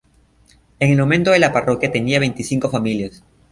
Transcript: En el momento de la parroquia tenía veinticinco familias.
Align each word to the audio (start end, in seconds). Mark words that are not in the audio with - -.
En 0.79 0.89
el 0.89 0.97
momento 0.97 1.29
de 1.29 1.37
la 1.37 1.53
parroquia 1.53 1.91
tenía 1.91 2.17
veinticinco 2.19 2.71
familias. 2.71 3.23